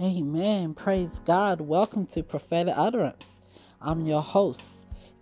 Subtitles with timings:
[0.00, 0.74] Amen.
[0.74, 1.60] Praise God.
[1.60, 3.24] Welcome to Prophetic Utterance.
[3.80, 4.60] I'm your host,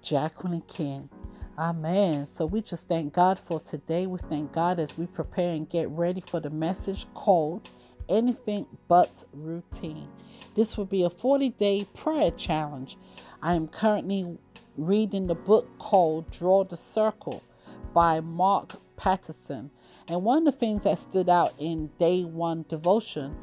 [0.03, 1.11] Jacqueline King.
[1.59, 2.27] Amen.
[2.27, 4.07] So we just thank God for today.
[4.07, 7.69] We thank God as we prepare and get ready for the message called
[8.09, 10.09] Anything But Routine.
[10.57, 12.97] This will be a 40 day prayer challenge.
[13.43, 14.39] I am currently
[14.79, 17.43] reading the book called Draw the Circle
[17.93, 19.71] by Mark Batterson.
[20.09, 23.37] And one of the things that stood out in day one devotion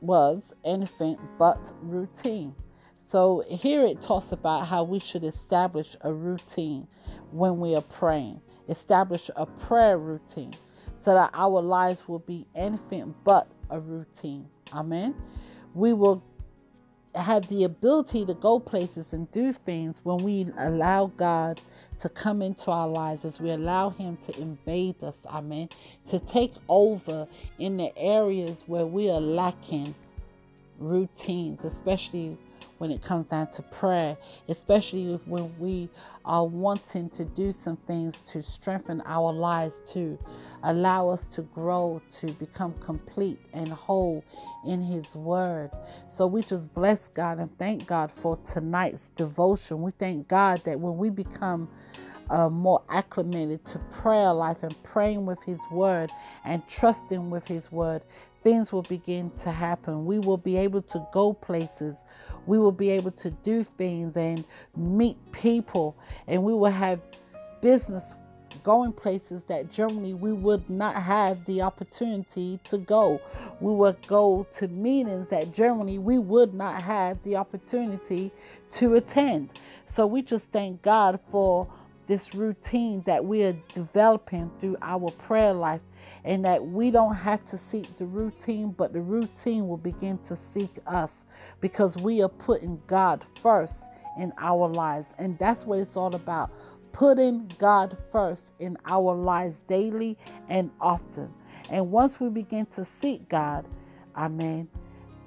[0.00, 2.54] was anything but routine.
[3.06, 6.86] So here it talks about how we should establish a routine
[7.30, 10.52] when we are praying, establish a prayer routine
[11.00, 14.46] so that our lives will be anything but a routine.
[14.72, 15.14] Amen.
[15.74, 16.22] We will
[17.14, 21.58] have the ability to go places and do things when we allow God
[22.00, 25.68] to come into our lives, as we allow Him to invade us, amen,
[26.10, 27.26] to take over
[27.58, 29.94] in the areas where we are lacking
[30.78, 32.38] routines, especially
[32.78, 34.16] when it comes down to prayer,
[34.48, 35.90] especially when we
[36.24, 40.18] are wanting to do some things to strengthen our lives, to
[40.64, 44.24] allow us to grow, to become complete and whole
[44.66, 45.70] in His Word.
[46.16, 49.82] So we just bless God and thank God for tonight's devotion.
[49.82, 51.68] We thank God that when we become
[52.30, 56.10] uh, more acclimated to prayer life and praying with His Word
[56.44, 58.02] and trusting with His Word,
[58.42, 60.06] things will begin to happen.
[60.06, 61.96] We will be able to go places.
[62.46, 64.44] We will be able to do things and
[64.76, 67.00] meet people, and we will have
[67.60, 68.02] business
[68.62, 73.20] going places that generally we would not have the opportunity to go.
[73.60, 78.32] We would go to meetings that generally we would not have the opportunity
[78.76, 79.50] to attend.
[79.94, 81.72] So we just thank God for
[82.06, 85.80] this routine that we are developing through our prayer life
[86.28, 90.36] and that we don't have to seek the routine, but the routine will begin to
[90.36, 91.10] seek us
[91.62, 93.72] because we are putting God first
[94.18, 95.06] in our lives.
[95.18, 96.50] And that's what it's all about
[96.92, 100.18] putting God first in our lives daily
[100.50, 101.32] and often.
[101.70, 103.66] And once we begin to seek God,
[104.14, 104.68] amen,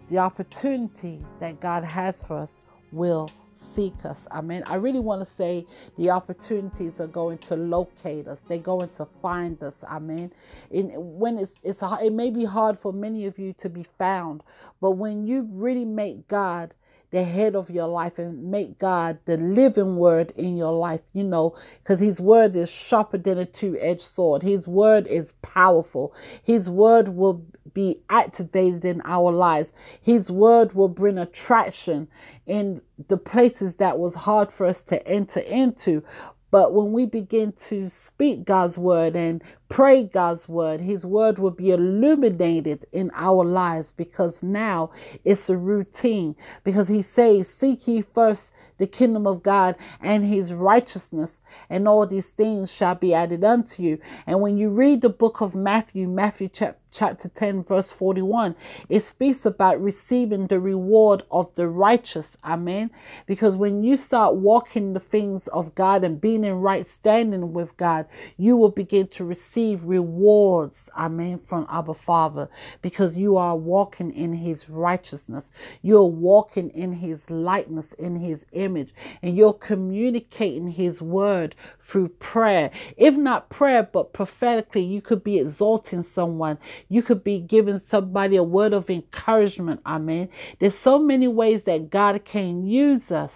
[0.08, 2.62] the opportunities that God has for us
[2.92, 3.34] will
[3.76, 4.28] seek us.
[4.32, 4.64] Amen.
[4.68, 5.66] I really want to say
[5.98, 8.40] the opportunities are going to locate us.
[8.48, 9.76] They're going to find us.
[9.84, 10.32] Amen.
[10.72, 14.44] And when it's it's it may be hard for many of you to be found,
[14.82, 16.74] but when you really make God
[17.12, 21.24] the head of your life and make God the living word in your life, you
[21.24, 24.42] know, because His word is sharper than a two edged sword.
[24.42, 26.14] His word is powerful.
[26.44, 29.74] His word will be activated in our lives.
[30.02, 32.08] His word will bring attraction
[32.46, 36.04] in the places that was hard for us to enter into.
[36.52, 41.52] But when we begin to speak God's word and pray God's word, His word will
[41.52, 44.92] be illuminated in our lives because now
[45.24, 46.36] it's a routine.
[46.64, 51.40] Because He says, Seek ye first the kingdom of God and His righteousness,
[51.70, 54.00] and all these things shall be added unto you.
[54.28, 58.54] And when you read the book of Matthew, Matthew chapter chapter 10 verse 41
[58.90, 62.92] it speaks about receiving the reward of the righteous amen
[63.26, 67.76] because when you start walking the things of god and being in right standing with
[67.78, 68.06] god
[68.36, 72.50] you will begin to receive rewards amen from our father
[72.82, 75.46] because you are walking in his righteousness
[75.82, 81.56] you're walking in his likeness in his image and you're communicating his word
[81.92, 82.72] through prayer.
[82.98, 86.58] If not prayer, but prophetically, you could be exalting someone.
[86.88, 89.82] You could be giving somebody a word of encouragement.
[89.86, 90.30] Amen.
[90.60, 93.34] There's so many ways that God can use us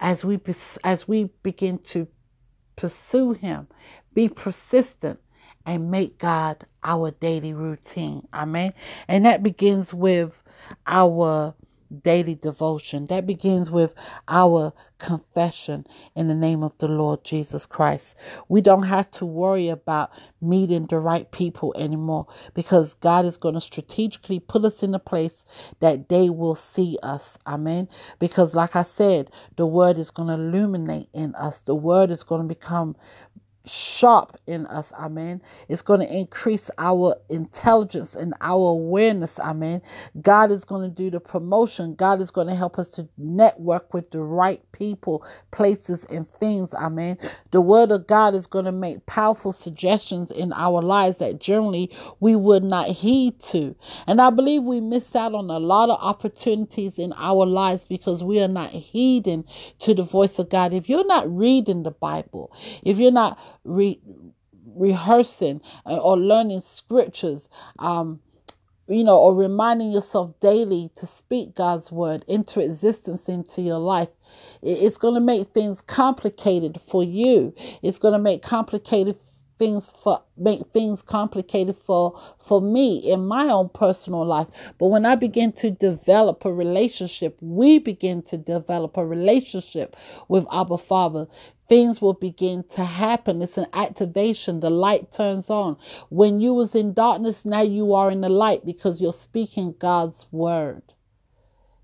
[0.00, 0.40] as we
[0.82, 2.08] as we begin to
[2.76, 3.68] pursue Him,
[4.14, 5.20] be persistent,
[5.66, 8.26] and make God our daily routine.
[8.32, 8.72] Amen.
[9.08, 10.32] And that begins with
[10.86, 11.54] our
[12.04, 13.06] daily devotion.
[13.06, 13.94] That begins with
[14.28, 18.14] our confession in the name of the Lord Jesus Christ.
[18.48, 20.10] We don't have to worry about
[20.40, 24.98] meeting the right people anymore because God is going to strategically put us in a
[24.98, 25.44] place
[25.80, 27.38] that they will see us.
[27.46, 27.88] Amen.
[28.18, 32.22] Because, like I said, the word is going to illuminate in us, the word is
[32.22, 32.96] going to become
[33.66, 35.42] sharp in us, amen.
[35.68, 39.82] It's going to increase our intelligence and our awareness, amen.
[40.20, 41.94] God is going to do the promotion.
[41.94, 46.72] God is going to help us to network with the right people, places, and things,
[46.74, 47.18] amen.
[47.50, 51.90] The word of God is going to make powerful suggestions in our lives that generally
[52.18, 53.74] we would not heed to.
[54.06, 58.24] And I believe we miss out on a lot of opportunities in our lives because
[58.24, 59.44] we are not heeding
[59.80, 60.72] to the voice of God.
[60.72, 62.52] If you're not reading the Bible,
[62.82, 64.00] if you're not re-
[64.76, 67.48] rehearsing or learning scriptures,
[67.78, 68.20] um,
[68.88, 74.08] you know, or reminding yourself daily to speak God's word into existence into your life.
[74.62, 77.54] It's going to make things complicated for you.
[77.82, 79.16] It's going to make complicated
[79.60, 82.18] things for make things complicated for
[82.48, 84.48] for me in my own personal life.
[84.78, 89.94] But when i begin to develop a relationship we begin to develop a relationship
[90.28, 91.26] with our father.
[91.68, 93.42] Things will begin to happen.
[93.42, 94.58] It's an activation.
[94.58, 95.76] The light turns on.
[96.08, 100.26] When you was in darkness now you are in the light because you're speaking god's
[100.32, 100.82] word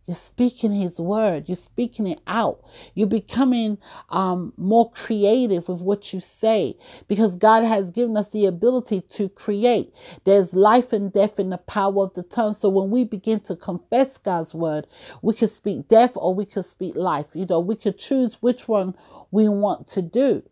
[0.06, 1.48] you're speaking His word.
[1.48, 2.62] You're speaking it out.
[2.94, 6.76] You're becoming um, more creative with what you say
[7.08, 9.92] because God has given us the ability to create.
[10.24, 12.54] There's life and death in the power of the tongue.
[12.54, 14.86] So when we begin to confess God's word,
[15.22, 17.26] we could speak death or we could speak life.
[17.32, 18.94] You know, we could choose which one
[19.32, 20.42] we want to do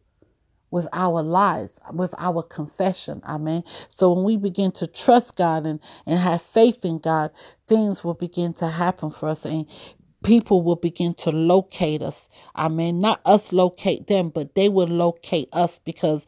[0.75, 3.23] with our lives, with our confession.
[3.25, 3.63] Amen.
[3.91, 7.31] So when we begin to trust God and, and have faith in God,
[7.69, 9.67] things will begin to happen for us and
[10.25, 12.29] people will begin to locate us.
[12.57, 13.01] Amen.
[13.01, 16.27] Not us locate them, but they will locate us because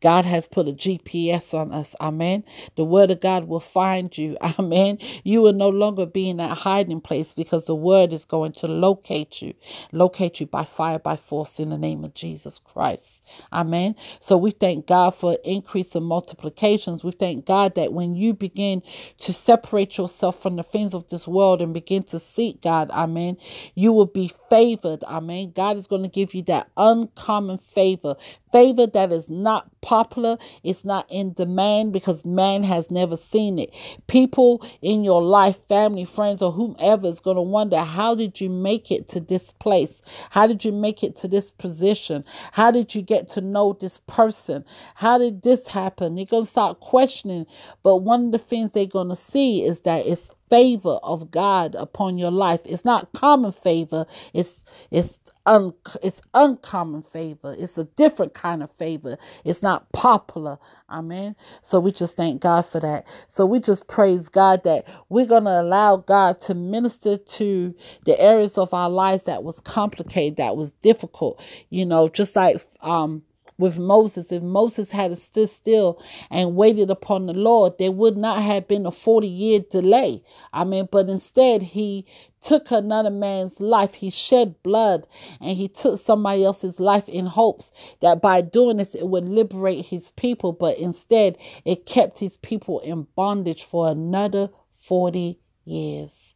[0.00, 1.96] God has put a GPS on us.
[2.00, 2.44] Amen.
[2.76, 4.36] The word of God will find you.
[4.42, 4.98] Amen.
[5.24, 8.66] You will no longer be in that hiding place because the word is going to
[8.68, 9.54] locate you,
[9.92, 13.20] locate you by fire, by force in the name of Jesus Christ.
[13.52, 13.96] Amen.
[14.20, 17.04] So we thank God for increase of multiplications.
[17.04, 18.82] We thank God that when you begin
[19.20, 23.36] to separate yourself from the things of this world and begin to seek God, amen,
[23.74, 25.04] you will be favored.
[25.04, 25.52] Amen.
[25.54, 28.16] God is going to give you that uncommon favor,
[28.52, 33.70] favor that is not popular, it's not in demand because man has never seen it.
[34.06, 38.48] People in your life, family, friends, or whomever is going to wonder how did you
[38.50, 40.00] make it to this place?
[40.30, 42.24] How did you make it to this position?
[42.52, 44.64] How did you get to know this person?
[44.94, 46.14] How did this happen?
[46.14, 47.46] They're going to start questioning.
[47.82, 51.74] But one of the things they're going to see is that it's favor of God
[51.74, 52.60] upon your life.
[52.64, 54.06] It's not common favor.
[54.32, 57.56] It's it's un, it's uncommon favor.
[57.58, 59.18] It's a different kind of favor.
[59.44, 60.58] It's not popular.
[60.90, 61.36] Amen.
[61.62, 63.06] So we just thank God for that.
[63.28, 67.74] So we just praise God that we're to allow God to minister to
[68.06, 71.42] the areas of our lives that was complicated, that was difficult.
[71.70, 73.24] You know, just like um
[73.58, 74.30] with Moses.
[74.30, 76.00] If Moses had stood still
[76.30, 80.22] and waited upon the Lord, there would not have been a 40 year delay.
[80.52, 82.06] I mean, but instead, he
[82.42, 83.94] took another man's life.
[83.94, 85.06] He shed blood
[85.40, 87.70] and he took somebody else's life in hopes
[88.00, 90.52] that by doing this, it would liberate his people.
[90.52, 94.50] But instead, it kept his people in bondage for another
[94.80, 96.34] 40 years.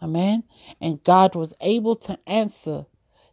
[0.00, 0.44] Amen.
[0.80, 2.86] And God was able to answer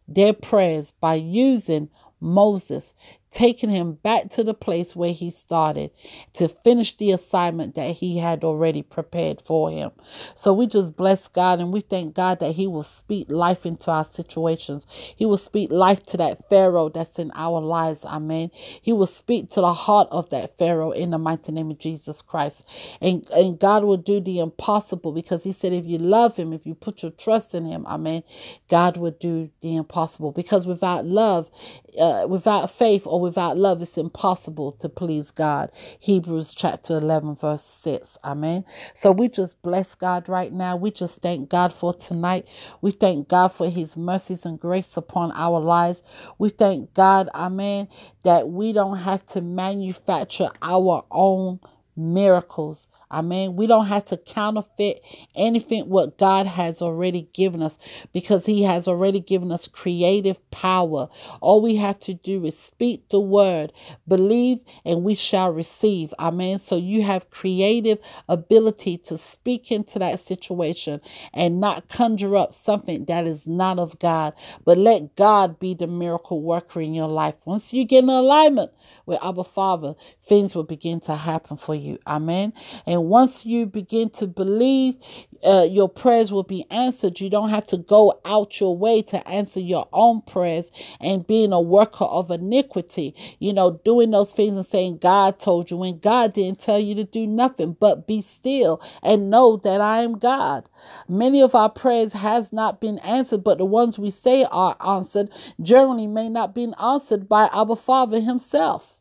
[0.08, 1.90] their prayers by using
[2.20, 2.94] Moses
[3.36, 5.90] taking him back to the place where he started
[6.32, 9.90] to finish the assignment that he had already prepared for him.
[10.34, 13.90] So we just bless God and we thank God that he will speak life into
[13.90, 14.86] our situations.
[15.14, 18.06] He will speak life to that Pharaoh that's in our lives.
[18.06, 18.50] Amen.
[18.80, 22.22] He will speak to the heart of that Pharaoh in the mighty name of Jesus
[22.22, 22.64] Christ.
[23.02, 26.64] And, and God will do the impossible because he said, if you love him, if
[26.64, 28.22] you put your trust in him, amen,
[28.70, 31.50] God will do the impossible because without love,
[31.98, 35.72] uh, without faith or without love, it's impossible to please God.
[36.00, 38.18] Hebrews chapter 11, verse 6.
[38.24, 38.64] Amen.
[39.02, 40.78] So we just bless God right now.
[40.78, 42.46] We just thank God for tonight.
[42.82, 46.02] We thank God for his mercies and grace upon our lives.
[46.38, 47.88] We thank God, amen,
[48.24, 51.60] that we don't have to manufacture our own
[51.96, 52.88] miracles.
[53.10, 53.56] Amen.
[53.56, 55.02] We don't have to counterfeit
[55.34, 57.78] anything what God has already given us
[58.12, 61.08] because He has already given us creative power.
[61.40, 63.72] All we have to do is speak the word,
[64.08, 66.12] believe, and we shall receive.
[66.18, 66.58] Amen.
[66.58, 67.98] So you have creative
[68.28, 71.00] ability to speak into that situation
[71.32, 74.34] and not conjure up something that is not of God,
[74.64, 77.34] but let God be the miracle worker in your life.
[77.44, 78.72] Once you get in alignment
[79.06, 79.94] with our Father,
[80.28, 81.98] things will begin to happen for you.
[82.06, 82.52] Amen.
[82.86, 84.96] And once you begin to believe,
[85.44, 87.20] uh, your prayers will be answered.
[87.20, 91.52] You don't have to go out your way to answer your own prayers and being
[91.52, 95.98] a worker of iniquity, you know, doing those things and saying, God told you when
[95.98, 100.18] God didn't tell you to do nothing but be still and know that I am
[100.18, 100.68] God.
[101.08, 105.30] Many of our prayers has not been answered, but the ones we say are answered
[105.62, 108.95] generally may not be answered by our Father Himself.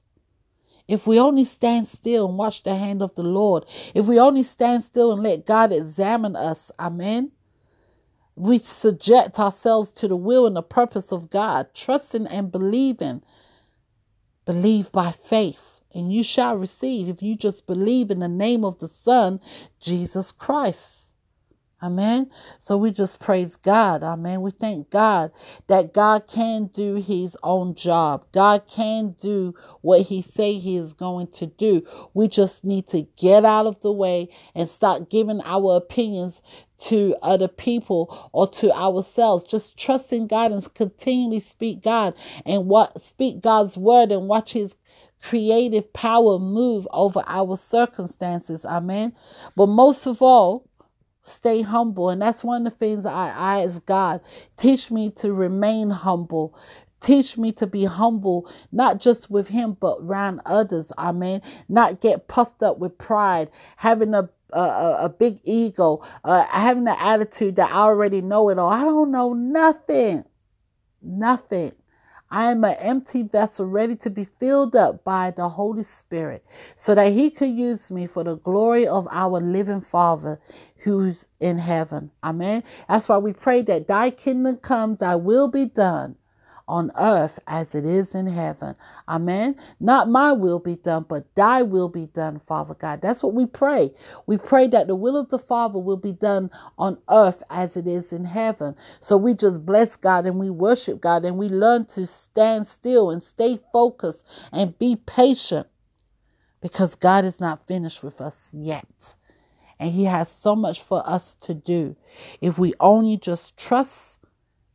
[0.87, 4.43] If we only stand still and watch the hand of the Lord, if we only
[4.43, 7.31] stand still and let God examine us, amen.
[8.35, 13.23] We subject ourselves to the will and the purpose of God, trusting and believing.
[14.45, 18.79] Believe by faith and you shall receive if you just believe in the name of
[18.79, 19.39] the Son,
[19.79, 21.04] Jesus Christ.
[21.85, 22.31] Amen.
[22.59, 24.03] So we just praise God.
[24.03, 24.41] Amen.
[24.41, 25.31] We thank God
[25.67, 28.25] that God can do his own job.
[28.33, 31.83] God can do what he say he is going to do.
[32.13, 36.41] We just need to get out of the way and start giving our opinions
[36.87, 39.45] to other people or to ourselves.
[39.45, 42.15] Just trusting God and continually speak God
[42.45, 44.75] and what speak God's word and watch his
[45.23, 48.65] creative power move over our circumstances.
[48.65, 49.13] Amen.
[49.55, 50.69] But most of all,
[51.25, 52.09] stay humble.
[52.09, 54.21] And that's one of the things I, I ask God,
[54.57, 56.57] teach me to remain humble.
[57.01, 60.91] Teach me to be humble, not just with him, but around others.
[60.97, 64.59] I mean, Not get puffed up with pride, having a a,
[65.05, 68.69] a big ego, uh, having the attitude that I already know it all.
[68.71, 70.23] I don't know nothing.
[71.01, 71.73] Nothing.
[72.31, 76.43] I am an empty vessel ready to be filled up by the Holy Spirit
[76.77, 80.39] so that He could use me for the glory of our living Father
[80.85, 82.11] who's in heaven.
[82.23, 82.63] Amen.
[82.87, 86.15] That's why we pray that thy kingdom come, thy will be done
[86.67, 88.75] on earth as it is in heaven.
[89.09, 89.55] Amen.
[89.79, 93.01] Not my will be done, but thy will be done, Father God.
[93.01, 93.93] That's what we pray.
[94.27, 97.87] We pray that the will of the Father will be done on earth as it
[97.87, 98.75] is in heaven.
[99.01, 103.09] So we just bless God and we worship God and we learn to stand still
[103.09, 105.67] and stay focused and be patient
[106.61, 109.14] because God is not finished with us yet.
[109.79, 111.95] And He has so much for us to do
[112.41, 114.17] if we only just trust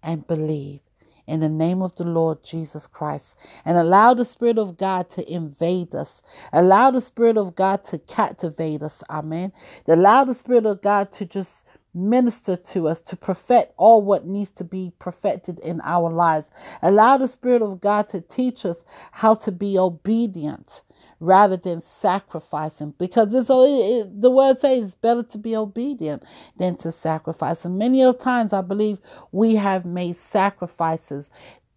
[0.02, 0.80] and believe
[1.26, 5.32] in the name of the Lord Jesus Christ and allow the Spirit of God to
[5.32, 6.22] invade us.
[6.52, 9.02] Allow the Spirit of God to captivate us.
[9.08, 9.52] Amen.
[9.86, 11.64] Allow the Spirit of God to just
[11.94, 16.48] minister to us, to perfect all what needs to be perfected in our lives.
[16.82, 20.82] Allow the Spirit of God to teach us how to be obedient
[21.20, 26.22] rather than sacrificing because it's it, the word says it's better to be obedient
[26.58, 28.98] than to sacrifice and many of times i believe
[29.32, 31.30] we have made sacrifices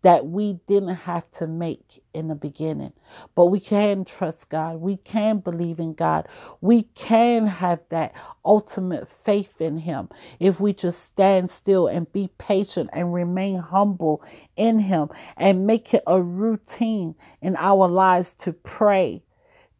[0.03, 2.93] that we didn't have to make in the beginning.
[3.35, 4.77] But we can trust God.
[4.77, 6.27] We can believe in God.
[6.61, 8.13] We can have that
[8.45, 10.09] ultimate faith in Him
[10.39, 14.23] if we just stand still and be patient and remain humble
[14.57, 19.23] in Him and make it a routine in our lives to pray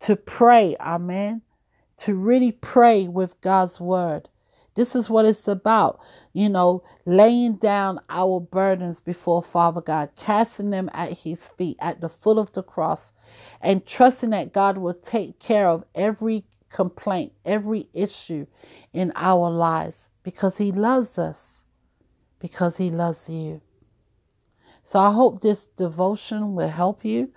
[0.04, 1.42] to pray, amen,
[1.98, 4.30] to really pray with God's word.
[4.76, 6.00] This is what it's about,
[6.34, 12.02] you know, laying down our burdens before Father God, casting them at His feet at
[12.02, 13.12] the foot of the cross,
[13.62, 18.48] and trusting that God will take care of every complaint, every issue
[18.92, 21.62] in our lives because He loves us,
[22.40, 23.62] because He loves you.
[24.86, 27.30] So I hope this devotion will help you.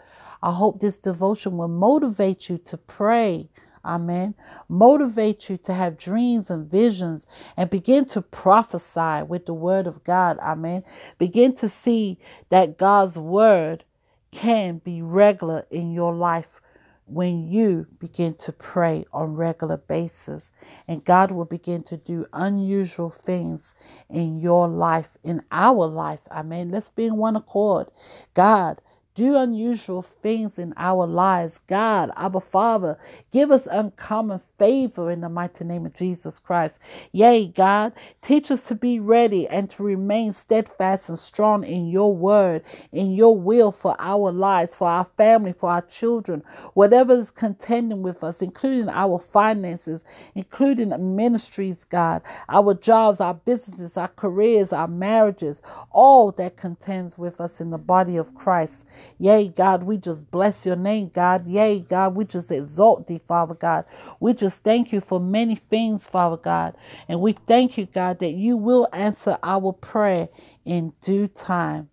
[0.43, 3.49] I hope this devotion will motivate you to pray.
[3.85, 4.35] Amen.
[4.69, 7.27] Motivate you to have dreams and visions
[7.57, 10.39] and begin to prophesy with the word of God.
[10.41, 10.83] Amen.
[11.19, 12.19] Begin to see
[12.51, 13.85] that God's word
[14.33, 16.61] can be regular in your life
[17.07, 20.51] when you begin to pray on regular basis
[20.89, 23.75] and God will begin to do unusual things
[24.11, 27.87] in your life in our life amen let's be in one accord
[28.35, 28.83] God
[29.17, 31.59] do unusual things in our lives.
[31.67, 32.99] God, our Father,
[33.33, 36.75] give us uncommon favor in the mighty name of Jesus Christ.
[37.13, 42.15] Yea, God, teach us to be ready and to remain steadfast and strong in your
[42.15, 46.43] word, in your will for our lives, for our family, for our children,
[46.75, 50.03] whatever is contending with us, including our finances,
[50.35, 57.41] including ministries, God, our jobs, our businesses, our careers, our marriages, all that contends with
[57.41, 58.85] us in the body of Christ.
[59.19, 61.47] Yea, God, we just bless your name, God.
[61.47, 63.85] Yea, God, we just exalt thee, Father God.
[64.21, 66.77] We just thank you for many things, Father God.
[67.09, 70.29] And we thank you, God, that you will answer our prayer
[70.65, 71.89] in due time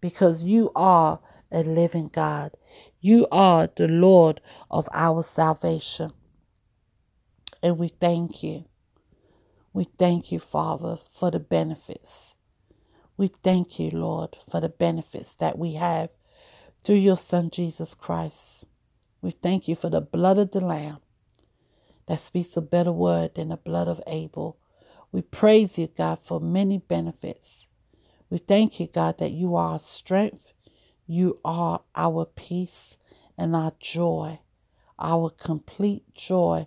[0.00, 1.18] because you are
[1.50, 2.52] a living God.
[3.00, 6.12] You are the Lord of our salvation.
[7.60, 8.66] And we thank you.
[9.72, 12.34] We thank you, Father, for the benefits.
[13.16, 16.10] We thank you, Lord, for the benefits that we have
[16.84, 18.64] through your Son, Jesus Christ.
[19.20, 20.98] We thank you for the blood of the Lamb
[22.06, 24.56] that speaks a better word than the blood of Abel.
[25.12, 27.66] We praise you, God, for many benefits.
[28.30, 30.52] We thank you, God, that you are our strength,
[31.06, 32.96] you are our peace
[33.38, 34.40] and our joy,
[34.98, 36.66] our complete joy.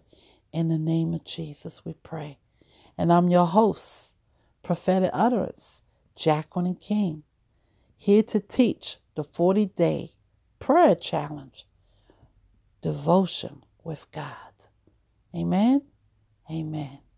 [0.51, 2.39] In the name of Jesus, we pray.
[2.97, 4.13] And I'm your host,
[4.63, 5.81] Prophetic Utterance,
[6.15, 7.23] Jacqueline King,
[7.97, 10.13] here to teach the 40 day
[10.59, 11.65] prayer challenge
[12.81, 14.48] devotion with God.
[15.35, 15.81] Amen.
[16.49, 17.08] Amen.